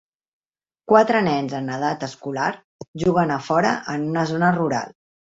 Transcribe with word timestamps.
Quatre 0.91 1.19
nens 1.25 1.51
en 1.57 1.67
edat 1.73 2.05
escolar 2.07 2.47
juguen 3.03 3.33
a 3.35 3.37
fora 3.49 3.75
en 3.97 4.07
una 4.07 4.23
zona 4.33 4.51
rural. 4.57 4.97